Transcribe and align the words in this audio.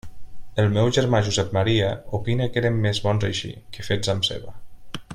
El 0.61 0.71
meu 0.77 0.87
germà 0.97 1.19
Josep 1.27 1.53
Maria 1.57 1.91
opina 2.19 2.49
que 2.55 2.61
eren 2.65 2.81
més 2.89 3.05
bons 3.09 3.29
així 3.31 3.53
que 3.77 3.89
fets 3.93 4.15
amb 4.17 4.31
ceba. 4.31 4.61